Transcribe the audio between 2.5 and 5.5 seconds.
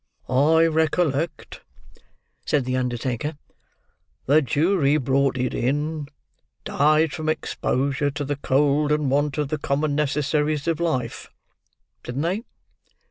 the undertaker. "The jury brought